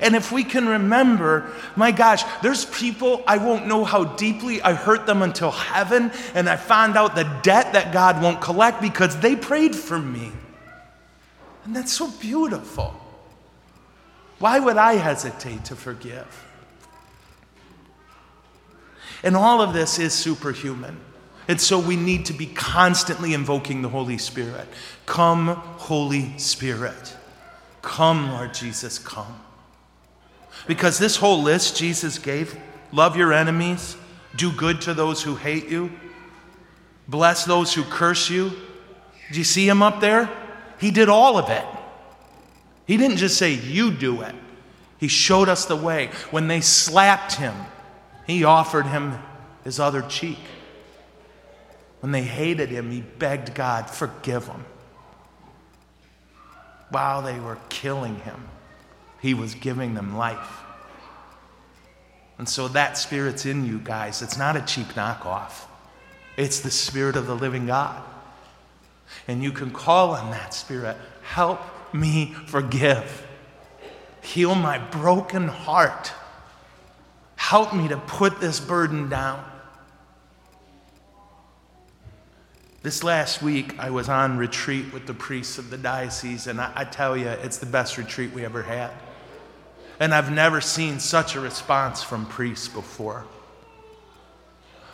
And 0.00 0.14
if 0.14 0.30
we 0.30 0.44
can 0.44 0.68
remember, 0.68 1.52
my 1.74 1.90
gosh, 1.90 2.22
there's 2.40 2.64
people 2.66 3.22
I 3.26 3.38
won't 3.38 3.66
know 3.66 3.84
how 3.84 4.04
deeply 4.04 4.62
I 4.62 4.74
hurt 4.74 5.06
them 5.06 5.22
until 5.22 5.50
heaven, 5.50 6.12
and 6.34 6.48
I 6.48 6.56
find 6.56 6.96
out 6.96 7.14
the 7.16 7.24
debt 7.42 7.72
that 7.72 7.92
God 7.92 8.22
won't 8.22 8.40
collect 8.40 8.80
because 8.80 9.18
they 9.18 9.34
prayed 9.34 9.74
for 9.74 9.98
me. 9.98 10.30
And 11.64 11.74
that's 11.74 11.92
so 11.92 12.10
beautiful. 12.20 12.94
Why 14.38 14.60
would 14.60 14.76
I 14.76 14.94
hesitate 14.94 15.64
to 15.66 15.76
forgive? 15.76 16.44
And 19.24 19.36
all 19.36 19.60
of 19.60 19.74
this 19.74 19.98
is 19.98 20.12
superhuman. 20.12 21.00
And 21.48 21.60
so 21.60 21.78
we 21.78 21.96
need 21.96 22.26
to 22.26 22.32
be 22.32 22.46
constantly 22.46 23.34
invoking 23.34 23.82
the 23.82 23.88
Holy 23.88 24.18
Spirit. 24.18 24.68
Come, 25.06 25.48
Holy 25.48 26.38
Spirit. 26.38 27.16
Come, 27.82 28.30
Lord 28.30 28.54
Jesus, 28.54 28.98
come. 28.98 29.40
Because 30.66 30.98
this 30.98 31.16
whole 31.16 31.42
list 31.42 31.76
Jesus 31.76 32.18
gave 32.18 32.56
love 32.92 33.16
your 33.16 33.32
enemies, 33.32 33.96
do 34.36 34.52
good 34.52 34.80
to 34.82 34.94
those 34.94 35.22
who 35.22 35.36
hate 35.36 35.68
you, 35.68 35.90
bless 37.06 37.44
those 37.44 37.72
who 37.72 37.82
curse 37.84 38.28
you. 38.30 38.50
Do 39.30 39.38
you 39.38 39.44
see 39.44 39.68
him 39.68 39.82
up 39.82 40.00
there? 40.00 40.30
He 40.78 40.90
did 40.90 41.08
all 41.08 41.38
of 41.38 41.50
it. 41.50 41.64
He 42.86 42.96
didn't 42.96 43.18
just 43.18 43.36
say, 43.36 43.52
You 43.52 43.90
do 43.90 44.22
it. 44.22 44.34
He 44.98 45.08
showed 45.08 45.48
us 45.48 45.66
the 45.66 45.76
way. 45.76 46.10
When 46.30 46.48
they 46.48 46.60
slapped 46.60 47.34
him, 47.34 47.54
he 48.26 48.44
offered 48.44 48.86
him 48.86 49.18
his 49.64 49.78
other 49.78 50.02
cheek. 50.02 50.38
When 52.00 52.12
they 52.12 52.22
hated 52.22 52.68
him, 52.70 52.90
he 52.90 53.02
begged 53.02 53.54
God, 53.54 53.90
Forgive 53.90 54.46
them. 54.46 54.64
While 56.90 57.22
they 57.22 57.38
were 57.38 57.58
killing 57.68 58.16
him, 58.20 58.48
he 59.20 59.34
was 59.34 59.54
giving 59.54 59.94
them 59.94 60.16
life. 60.16 60.62
And 62.38 62.48
so 62.48 62.68
that 62.68 62.96
spirit's 62.96 63.46
in 63.46 63.66
you 63.66 63.78
guys. 63.78 64.22
It's 64.22 64.38
not 64.38 64.56
a 64.56 64.62
cheap 64.62 64.88
knockoff, 64.88 65.66
it's 66.36 66.60
the 66.60 66.70
spirit 66.70 67.16
of 67.16 67.26
the 67.26 67.34
living 67.34 67.66
God. 67.66 68.02
And 69.26 69.42
you 69.42 69.52
can 69.52 69.70
call 69.70 70.10
on 70.14 70.30
that 70.30 70.52
spirit. 70.52 70.96
Help 71.22 71.60
me 71.94 72.34
forgive. 72.46 73.26
Heal 74.22 74.54
my 74.54 74.78
broken 74.78 75.48
heart. 75.48 76.12
Help 77.36 77.74
me 77.74 77.88
to 77.88 77.96
put 77.96 78.40
this 78.40 78.60
burden 78.60 79.08
down. 79.08 79.42
This 82.82 83.02
last 83.02 83.42
week, 83.42 83.78
I 83.78 83.90
was 83.90 84.08
on 84.08 84.36
retreat 84.36 84.92
with 84.92 85.06
the 85.06 85.14
priests 85.14 85.58
of 85.58 85.70
the 85.70 85.78
diocese, 85.78 86.46
and 86.46 86.60
I, 86.60 86.72
I 86.76 86.84
tell 86.84 87.16
you, 87.16 87.28
it's 87.28 87.58
the 87.58 87.66
best 87.66 87.98
retreat 87.98 88.32
we 88.32 88.44
ever 88.44 88.62
had. 88.62 88.92
And 90.00 90.14
I've 90.14 90.30
never 90.30 90.60
seen 90.60 91.00
such 91.00 91.34
a 91.34 91.40
response 91.40 92.02
from 92.02 92.26
priests 92.26 92.68
before. 92.68 93.24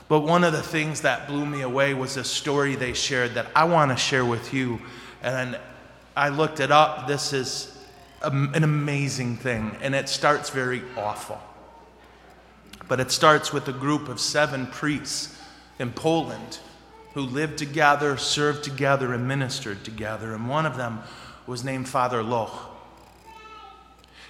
But 0.09 0.21
one 0.21 0.45
of 0.45 0.53
the 0.53 0.63
things 0.63 1.03
that 1.03 1.27
blew 1.27 1.47
me 1.47 1.63
away 1.63 1.95
was 1.95 2.17
a 2.17 2.25
story 2.25 2.75
they 2.75 2.93
shared 2.93 3.35
that 3.35 3.47
I 3.55 3.65
want 3.65 3.91
to 3.91 3.97
share 3.97 4.25
with 4.25 4.53
you. 4.53 4.81
And 5.23 5.59
I 6.17 6.29
looked 6.29 6.61
it 6.61 6.71
up. 6.71 7.07
This 7.07 7.33
is 7.33 7.77
an 8.23 8.65
amazing 8.65 9.37
thing, 9.37 9.77
and 9.83 9.95
it 9.95 10.09
starts 10.09 10.51
very 10.51 10.83
awful. 10.97 11.41
But 12.89 13.01
it 13.01 13.11
starts 13.11 13.53
with 13.53 13.69
a 13.69 13.73
group 13.73 14.09
of 14.09 14.21
seven 14.21 14.67
priests 14.67 15.39
in 15.79 15.93
Poland 15.93 16.59
who 17.15 17.23
lived 17.23 17.59
together, 17.59 18.17
served 18.17 18.65
together, 18.65 19.13
and 19.13 19.27
ministered 19.27 19.85
together. 19.85 20.35
And 20.35 20.49
one 20.49 20.67
of 20.67 20.77
them 20.77 21.01
was 21.47 21.65
named 21.65 21.89
Father 21.89 22.23
Loch. 22.23 22.74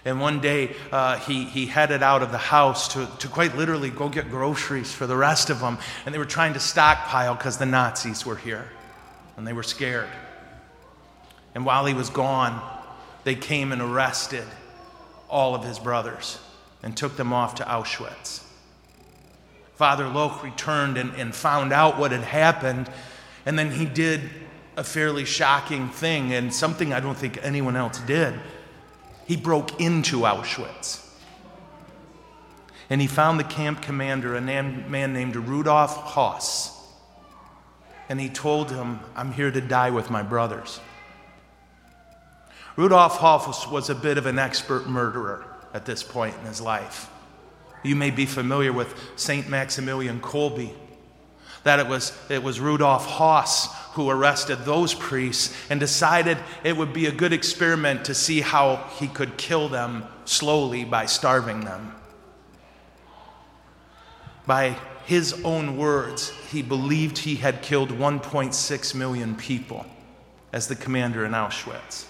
And 0.04 0.20
one 0.20 0.40
day 0.40 0.74
uh, 0.92 1.18
he, 1.18 1.44
he 1.44 1.66
headed 1.66 2.02
out 2.02 2.22
of 2.22 2.30
the 2.30 2.38
house 2.38 2.88
to, 2.94 3.08
to 3.20 3.28
quite 3.28 3.56
literally 3.56 3.90
go 3.90 4.08
get 4.08 4.28
groceries 4.28 4.92
for 4.92 5.06
the 5.06 5.16
rest 5.16 5.48
of 5.48 5.60
them. 5.60 5.78
And 6.04 6.14
they 6.14 6.18
were 6.18 6.26
trying 6.26 6.52
to 6.54 6.60
stockpile 6.60 7.34
because 7.34 7.56
the 7.56 7.66
Nazis 7.66 8.26
were 8.26 8.36
here 8.36 8.68
and 9.36 9.46
they 9.46 9.54
were 9.54 9.62
scared. 9.62 10.10
And 11.54 11.64
while 11.64 11.86
he 11.86 11.94
was 11.94 12.10
gone, 12.10 12.60
they 13.24 13.34
came 13.34 13.72
and 13.72 13.80
arrested 13.80 14.44
all 15.30 15.54
of 15.54 15.64
his 15.64 15.78
brothers 15.78 16.38
and 16.82 16.96
took 16.96 17.16
them 17.16 17.32
off 17.32 17.54
to 17.56 17.64
Auschwitz. 17.64 18.42
Father 19.74 20.06
Loch 20.06 20.44
returned 20.44 20.98
and, 20.98 21.14
and 21.14 21.34
found 21.34 21.72
out 21.72 21.98
what 21.98 22.12
had 22.12 22.20
happened, 22.20 22.88
and 23.44 23.58
then 23.58 23.70
he 23.72 23.86
did 23.86 24.20
a 24.76 24.84
fairly 24.84 25.24
shocking 25.24 25.88
thing 25.88 26.32
and 26.32 26.52
something 26.54 26.92
I 26.92 27.00
don't 27.00 27.16
think 27.16 27.38
anyone 27.42 27.76
else 27.76 27.98
did. 28.00 28.34
He 29.26 29.36
broke 29.36 29.80
into 29.80 30.20
Auschwitz. 30.20 31.00
And 32.90 33.00
he 33.00 33.06
found 33.06 33.40
the 33.40 33.44
camp 33.44 33.80
commander, 33.80 34.36
a 34.36 34.40
man 34.40 35.12
named 35.12 35.36
Rudolf 35.36 35.96
Höss. 36.12 36.70
And 38.08 38.20
he 38.20 38.28
told 38.28 38.70
him, 38.70 39.00
I'm 39.16 39.32
here 39.32 39.50
to 39.50 39.60
die 39.60 39.90
with 39.90 40.10
my 40.10 40.22
brothers. 40.22 40.80
Rudolf 42.76 43.18
Höss 43.18 43.70
was 43.70 43.88
a 43.88 43.94
bit 43.94 44.18
of 44.18 44.26
an 44.26 44.38
expert 44.38 44.86
murderer 44.86 45.46
at 45.72 45.86
this 45.86 46.02
point 46.02 46.36
in 46.40 46.46
his 46.46 46.60
life. 46.60 47.08
You 47.82 47.96
may 47.96 48.10
be 48.10 48.26
familiar 48.26 48.72
with 48.72 48.94
St. 49.16 49.48
Maximilian 49.48 50.20
Kolbe, 50.20 50.72
that 51.64 51.80
it 51.80 51.88
was, 51.88 52.16
it 52.28 52.42
was 52.42 52.60
Rudolf 52.60 53.06
Höss 53.06 53.72
who 53.94 54.10
arrested 54.10 54.58
those 54.60 54.92
priests 54.92 55.54
and 55.70 55.78
decided 55.78 56.36
it 56.62 56.76
would 56.76 56.92
be 56.92 57.06
a 57.06 57.12
good 57.12 57.32
experiment 57.32 58.04
to 58.04 58.14
see 58.14 58.40
how 58.40 58.76
he 58.98 59.06
could 59.06 59.36
kill 59.36 59.68
them 59.68 60.04
slowly 60.24 60.84
by 60.84 61.06
starving 61.06 61.60
them. 61.60 61.94
By 64.46 64.76
his 65.06 65.44
own 65.44 65.76
words, 65.76 66.30
he 66.50 66.60
believed 66.60 67.18
he 67.18 67.36
had 67.36 67.62
killed 67.62 67.90
1.6 67.90 68.94
million 68.94 69.36
people 69.36 69.86
as 70.52 70.66
the 70.66 70.76
commander 70.76 71.24
in 71.24 71.32
Auschwitz. 71.32 72.06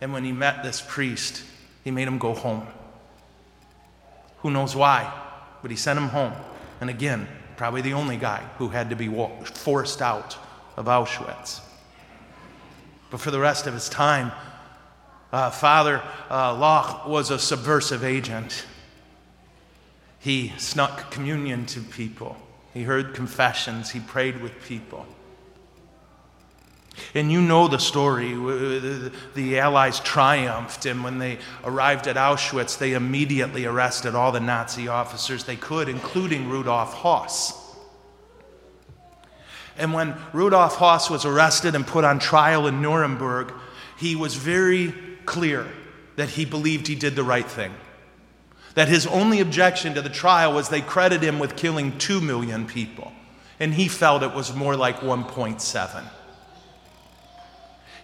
And 0.00 0.12
when 0.12 0.24
he 0.24 0.32
met 0.32 0.62
this 0.62 0.80
priest, 0.86 1.42
he 1.84 1.90
made 1.90 2.08
him 2.08 2.18
go 2.18 2.34
home. 2.34 2.66
Who 4.38 4.50
knows 4.50 4.74
why? 4.74 5.12
But 5.60 5.70
he 5.70 5.76
sent 5.76 5.98
him 5.98 6.08
home. 6.08 6.32
And 6.80 6.90
again, 6.90 7.28
probably 7.62 7.80
the 7.80 7.92
only 7.92 8.16
guy 8.16 8.42
who 8.58 8.70
had 8.70 8.90
to 8.90 8.96
be 8.96 9.06
forced 9.44 10.02
out 10.02 10.36
of 10.76 10.86
Auschwitz. 10.86 11.60
But 13.08 13.20
for 13.20 13.30
the 13.30 13.38
rest 13.38 13.68
of 13.68 13.74
his 13.74 13.88
time, 13.88 14.32
uh, 15.32 15.50
Father 15.50 16.02
uh, 16.28 16.56
Loch 16.56 17.06
was 17.06 17.30
a 17.30 17.38
subversive 17.38 18.02
agent. 18.02 18.66
He 20.18 20.52
snuck 20.58 21.12
communion 21.12 21.64
to 21.66 21.80
people, 21.82 22.36
he 22.74 22.82
heard 22.82 23.14
confessions, 23.14 23.90
he 23.90 24.00
prayed 24.00 24.42
with 24.42 24.60
people. 24.64 25.06
And 27.14 27.32
you 27.32 27.40
know 27.40 27.68
the 27.68 27.78
story. 27.78 28.34
The 29.34 29.58
Allies 29.58 30.00
triumphed, 30.00 30.86
and 30.86 31.02
when 31.02 31.18
they 31.18 31.38
arrived 31.64 32.06
at 32.06 32.16
Auschwitz, 32.16 32.78
they 32.78 32.92
immediately 32.92 33.64
arrested 33.64 34.14
all 34.14 34.32
the 34.32 34.40
Nazi 34.40 34.88
officers 34.88 35.44
they 35.44 35.56
could, 35.56 35.88
including 35.88 36.48
Rudolf 36.48 36.94
Höss. 36.94 37.58
And 39.78 39.94
when 39.94 40.14
Rudolf 40.32 40.76
Höss 40.76 41.10
was 41.10 41.24
arrested 41.24 41.74
and 41.74 41.86
put 41.86 42.04
on 42.04 42.18
trial 42.18 42.66
in 42.66 42.82
Nuremberg, 42.82 43.52
he 43.98 44.16
was 44.16 44.34
very 44.34 44.92
clear 45.24 45.66
that 46.16 46.28
he 46.30 46.44
believed 46.44 46.86
he 46.88 46.94
did 46.94 47.16
the 47.16 47.24
right 47.24 47.46
thing. 47.46 47.72
That 48.74 48.88
his 48.88 49.06
only 49.06 49.40
objection 49.40 49.94
to 49.94 50.02
the 50.02 50.08
trial 50.10 50.52
was 50.52 50.68
they 50.68 50.80
credited 50.80 51.26
him 51.26 51.38
with 51.38 51.56
killing 51.56 51.98
2 51.98 52.20
million 52.20 52.66
people, 52.66 53.12
and 53.60 53.74
he 53.74 53.88
felt 53.88 54.22
it 54.22 54.34
was 54.34 54.54
more 54.54 54.76
like 54.76 55.00
1.7. 55.00 56.04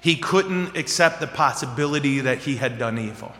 He 0.00 0.16
couldn't 0.16 0.76
accept 0.76 1.20
the 1.20 1.26
possibility 1.26 2.20
that 2.20 2.38
he 2.38 2.56
had 2.56 2.78
done 2.78 2.98
evil. 2.98 3.32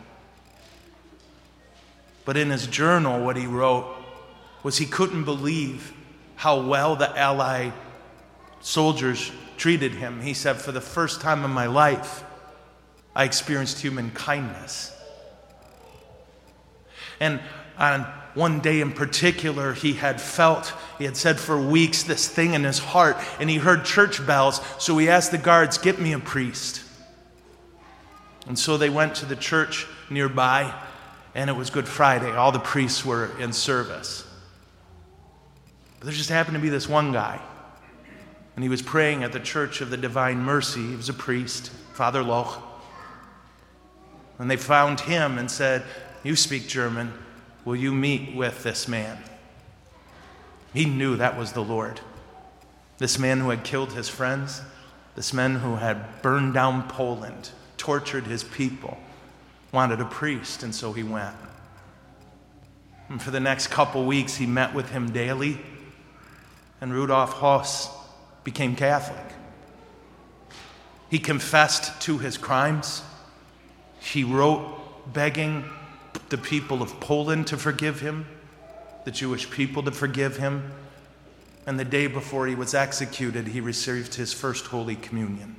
But 2.25 2.37
in 2.37 2.49
his 2.49 2.67
journal, 2.67 3.23
what 3.23 3.37
he 3.37 3.47
wrote 3.47 3.95
was 4.61 4.77
he 4.77 4.85
couldn't 4.85 5.23
believe 5.23 5.93
how 6.35 6.61
well 6.61 6.95
the 6.95 7.17
Ally 7.17 7.71
soldiers 8.61 9.31
treated 9.57 9.93
him. 9.93 10.21
He 10.21 10.33
said, 10.33 10.57
For 10.57 10.71
the 10.71 10.81
first 10.81 11.21
time 11.21 11.43
in 11.43 11.51
my 11.51 11.65
life, 11.65 12.23
I 13.15 13.23
experienced 13.23 13.79
human 13.79 14.11
kindness. 14.11 14.95
And 17.19 17.41
on 17.77 18.05
one 18.35 18.59
day 18.59 18.81
in 18.81 18.91
particular, 18.91 19.73
he 19.73 19.93
had 19.93 20.21
felt, 20.21 20.73
he 20.97 21.05
had 21.05 21.17
said 21.17 21.39
for 21.39 21.59
weeks, 21.59 22.03
this 22.03 22.27
thing 22.27 22.53
in 22.53 22.63
his 22.63 22.79
heart, 22.79 23.17
and 23.39 23.49
he 23.49 23.57
heard 23.57 23.85
church 23.85 24.25
bells. 24.25 24.61
So 24.77 24.97
he 24.97 25.09
asked 25.09 25.31
the 25.31 25.37
guards, 25.37 25.77
Get 25.77 25.99
me 25.99 26.13
a 26.13 26.19
priest. 26.19 26.83
And 28.47 28.57
so 28.57 28.77
they 28.77 28.89
went 28.89 29.15
to 29.15 29.25
the 29.25 29.35
church 29.35 29.87
nearby, 30.09 30.73
and 31.35 31.49
it 31.49 31.53
was 31.53 31.69
Good 31.69 31.87
Friday. 31.87 32.31
All 32.31 32.51
the 32.51 32.59
priests 32.59 33.05
were 33.05 33.31
in 33.39 33.53
service. 33.53 34.25
But 35.99 36.05
there 36.05 36.15
just 36.15 36.29
happened 36.29 36.55
to 36.55 36.61
be 36.61 36.69
this 36.69 36.87
one 36.87 37.11
guy. 37.11 37.39
And 38.55 38.63
he 38.63 38.69
was 38.69 38.81
praying 38.81 39.23
at 39.23 39.31
the 39.31 39.39
Church 39.39 39.81
of 39.81 39.89
the 39.89 39.97
Divine 39.97 40.39
Mercy. 40.39 40.85
He 40.85 40.95
was 40.95 41.09
a 41.09 41.13
priest, 41.13 41.69
Father 41.93 42.23
Loch. 42.23 42.61
And 44.37 44.49
they 44.49 44.57
found 44.57 45.01
him 45.01 45.37
and 45.37 45.49
said, 45.49 45.83
You 46.23 46.35
speak 46.35 46.67
German. 46.67 47.13
Will 47.69 47.75
you 47.75 47.91
meet 47.91 48.35
with 48.35 48.63
this 48.63 48.87
man? 48.87 49.19
He 50.73 50.85
knew 50.85 51.15
that 51.17 51.37
was 51.37 51.51
the 51.51 51.63
Lord. 51.63 52.01
This 52.97 53.19
man 53.19 53.41
who 53.41 53.51
had 53.51 53.63
killed 53.63 53.93
his 53.93 54.09
friends, 54.09 54.63
this 55.15 55.33
man 55.33 55.57
who 55.57 55.75
had 55.75 56.23
burned 56.23 56.55
down 56.55 56.89
Poland, 56.89 57.51
tortured 57.77 58.25
his 58.25 58.43
people, 58.43 58.97
wanted 59.71 60.01
a 60.01 60.05
priest, 60.05 60.63
and 60.63 60.73
so 60.73 60.93
he 60.93 61.03
went. 61.03 61.35
And 63.07 63.21
for 63.21 63.29
the 63.29 63.39
next 63.39 63.67
couple 63.67 64.03
weeks, 64.03 64.37
he 64.37 64.47
met 64.47 64.73
with 64.73 64.89
him 64.89 65.11
daily, 65.11 65.59
and 66.81 66.91
Rudolf 66.91 67.35
Höss 67.35 67.87
became 68.43 68.75
Catholic. 68.75 69.35
He 71.07 71.19
confessed 71.19 72.01
to 72.01 72.17
his 72.17 72.35
crimes. 72.35 73.03
He 73.99 74.23
wrote 74.23 75.13
begging 75.13 75.65
the 76.29 76.37
people 76.37 76.81
of 76.81 76.99
Poland 76.99 77.47
to 77.47 77.57
forgive 77.57 77.99
him, 77.99 78.25
the 79.05 79.11
Jewish 79.11 79.49
people 79.49 79.83
to 79.83 79.91
forgive 79.91 80.37
him. 80.37 80.71
And 81.65 81.79
the 81.79 81.85
day 81.85 82.07
before 82.07 82.47
he 82.47 82.55
was 82.55 82.73
executed, 82.73 83.47
he 83.47 83.61
received 83.61 84.15
his 84.15 84.33
first 84.33 84.67
Holy 84.67 84.95
Communion. 84.95 85.55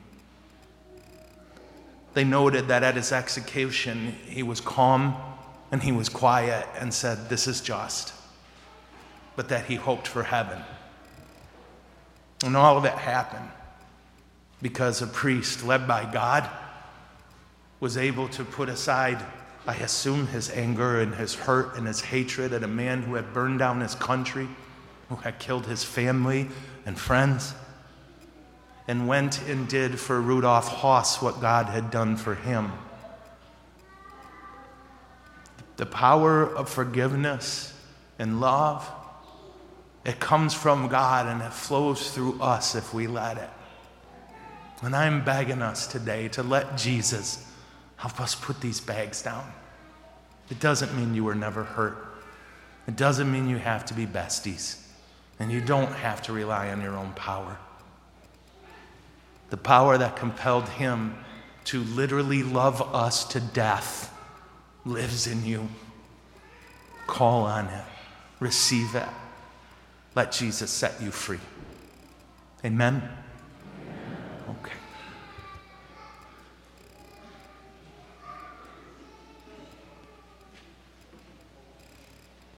They 2.14 2.24
noted 2.24 2.68
that 2.68 2.82
at 2.82 2.96
his 2.96 3.12
execution, 3.12 4.16
he 4.26 4.42
was 4.42 4.60
calm 4.60 5.16
and 5.70 5.82
he 5.82 5.92
was 5.92 6.08
quiet 6.08 6.66
and 6.78 6.92
said, 6.92 7.28
This 7.28 7.46
is 7.46 7.60
just, 7.60 8.12
but 9.36 9.48
that 9.48 9.66
he 9.66 9.76
hoped 9.76 10.08
for 10.08 10.24
heaven. 10.24 10.60
And 12.44 12.56
all 12.56 12.76
of 12.76 12.84
it 12.84 12.92
happened 12.92 13.48
because 14.62 15.02
a 15.02 15.06
priest 15.06 15.64
led 15.64 15.86
by 15.86 16.10
God 16.10 16.48
was 17.78 17.96
able 17.96 18.28
to 18.28 18.44
put 18.44 18.68
aside, 18.68 19.24
I 19.70 19.74
assume, 19.74 20.26
his 20.26 20.50
anger 20.50 21.00
and 21.00 21.14
his 21.14 21.36
hurt 21.36 21.76
and 21.76 21.86
his 21.86 22.00
hatred 22.00 22.52
at 22.52 22.64
a 22.64 22.66
man 22.66 23.02
who 23.02 23.14
had 23.14 23.32
burned 23.32 23.60
down 23.60 23.80
his 23.80 23.94
country, 23.94 24.48
who 25.08 25.14
had 25.14 25.38
killed 25.38 25.64
his 25.64 25.84
family 25.84 26.48
and 26.84 26.98
friends, 26.98 27.54
and 28.88 29.06
went 29.06 29.40
and 29.42 29.68
did 29.68 30.00
for 30.00 30.20
Rudolf 30.20 30.68
Höss 30.68 31.22
what 31.22 31.40
God 31.40 31.66
had 31.66 31.92
done 31.92 32.16
for 32.16 32.34
him. 32.34 32.72
The 35.76 35.86
power 35.86 36.42
of 36.44 36.68
forgiveness 36.68 37.72
and 38.18 38.40
love, 38.40 38.90
it 40.04 40.18
comes 40.18 40.52
from 40.52 40.88
God 40.88 41.28
and 41.28 41.40
it 41.42 41.52
flows 41.52 42.10
through 42.10 42.42
us 42.42 42.74
if 42.74 42.92
we 42.92 43.06
let 43.06 43.38
it. 43.38 43.50
And 44.82 44.96
I'm 44.96 45.24
begging 45.24 45.62
us 45.62 45.86
today 45.86 46.26
to 46.30 46.42
let 46.42 46.76
Jesus 46.76 47.46
Help 48.00 48.18
us 48.18 48.34
put 48.34 48.62
these 48.62 48.80
bags 48.80 49.20
down. 49.20 49.44
It 50.50 50.60
doesn't 50.60 50.94
mean 50.96 51.14
you 51.14 51.24
were 51.24 51.34
never 51.34 51.64
hurt. 51.64 51.96
It 52.86 52.96
doesn't 52.96 53.30
mean 53.30 53.48
you 53.48 53.58
have 53.58 53.84
to 53.86 53.94
be 53.94 54.06
besties. 54.06 54.82
And 55.38 55.50
you 55.50 55.60
don't 55.60 55.92
have 55.92 56.20
to 56.22 56.32
rely 56.32 56.70
on 56.70 56.82
your 56.82 56.96
own 56.96 57.12
power. 57.12 57.56
The 59.50 59.56
power 59.56 59.96
that 59.96 60.16
compelled 60.16 60.68
him 60.68 61.16
to 61.66 61.82
literally 61.82 62.42
love 62.42 62.82
us 62.94 63.24
to 63.26 63.40
death 63.40 64.12
lives 64.84 65.26
in 65.26 65.44
you. 65.44 65.68
Call 67.06 67.44
on 67.44 67.66
it, 67.66 67.84
receive 68.38 68.94
it. 68.94 69.08
Let 70.14 70.32
Jesus 70.32 70.70
set 70.70 71.00
you 71.00 71.10
free. 71.10 71.40
Amen? 72.64 73.08